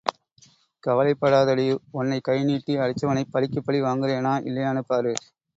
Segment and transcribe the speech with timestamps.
[0.83, 1.65] கவலப்படாதடி...
[1.93, 5.13] ஒன்னைக் கைநீட்டி அடிச்சவனைப் பழிக்குப் பழி வாங்குறேனா இல்லியான்னு பாரு.